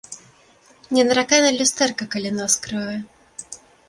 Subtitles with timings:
[0.97, 2.97] Не наракай на люстэрка, калі нос крывы